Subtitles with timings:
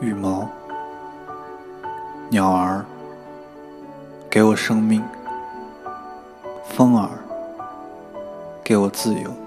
[0.00, 0.48] 羽毛。
[2.28, 2.84] 鸟儿
[4.28, 5.02] 给我生命。
[6.76, 7.08] 风儿
[8.62, 9.45] 给我自由。